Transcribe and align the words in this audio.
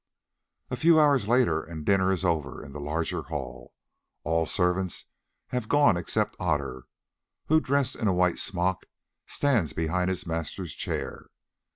A 0.71 0.75
few 0.75 0.99
hours 0.99 1.27
later 1.27 1.61
and 1.61 1.85
dinner 1.85 2.11
is 2.11 2.25
over 2.25 2.65
in 2.65 2.71
the 2.71 2.79
larger 2.81 3.21
hall. 3.21 3.75
All 4.23 4.45
the 4.45 4.49
servants 4.49 5.05
have 5.49 5.67
gone 5.69 5.95
except 5.95 6.35
Otter, 6.39 6.85
who 7.49 7.61
dressed 7.61 7.95
in 7.97 8.07
a 8.07 8.13
white 8.13 8.39
smock 8.39 8.87
stands 9.27 9.73
behind 9.73 10.09
his 10.09 10.25
master's 10.25 10.73
chair. 10.73 11.27